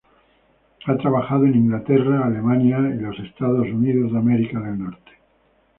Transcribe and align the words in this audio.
Ha 0.87 0.97
trabajado 0.97 1.45
en 1.45 1.53
Inglaterra, 1.53 2.25
Alemania 2.25 2.79
y 2.89 3.21
Estados 3.27 3.67
Unidos. 3.67 4.11